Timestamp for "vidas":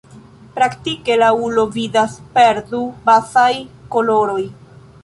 1.75-2.17